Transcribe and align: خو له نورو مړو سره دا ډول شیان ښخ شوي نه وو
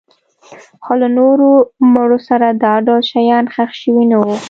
خو 0.83 0.93
له 1.01 1.07
نورو 1.17 1.49
مړو 1.93 2.19
سره 2.29 2.47
دا 2.63 2.73
ډول 2.85 3.01
شیان 3.11 3.45
ښخ 3.53 3.71
شوي 3.81 4.05
نه 4.11 4.17
وو 4.23 4.35